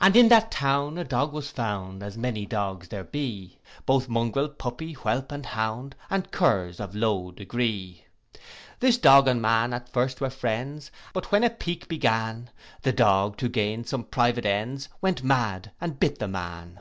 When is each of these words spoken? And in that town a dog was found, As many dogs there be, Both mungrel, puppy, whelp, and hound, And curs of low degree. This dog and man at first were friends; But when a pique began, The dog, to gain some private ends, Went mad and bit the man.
And 0.00 0.16
in 0.16 0.26
that 0.30 0.50
town 0.50 0.98
a 0.98 1.04
dog 1.04 1.32
was 1.32 1.52
found, 1.52 2.02
As 2.02 2.18
many 2.18 2.44
dogs 2.46 2.88
there 2.88 3.04
be, 3.04 3.60
Both 3.86 4.08
mungrel, 4.08 4.48
puppy, 4.48 4.94
whelp, 4.94 5.30
and 5.30 5.46
hound, 5.46 5.94
And 6.10 6.32
curs 6.32 6.80
of 6.80 6.96
low 6.96 7.30
degree. 7.30 8.06
This 8.80 8.98
dog 8.98 9.28
and 9.28 9.40
man 9.40 9.72
at 9.72 9.88
first 9.88 10.20
were 10.20 10.30
friends; 10.30 10.90
But 11.12 11.30
when 11.30 11.44
a 11.44 11.50
pique 11.50 11.86
began, 11.86 12.50
The 12.82 12.92
dog, 12.92 13.36
to 13.36 13.48
gain 13.48 13.84
some 13.84 14.02
private 14.02 14.46
ends, 14.46 14.88
Went 15.00 15.22
mad 15.22 15.70
and 15.80 16.00
bit 16.00 16.18
the 16.18 16.26
man. 16.26 16.80